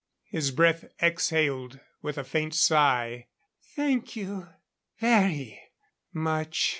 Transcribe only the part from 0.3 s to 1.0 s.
breath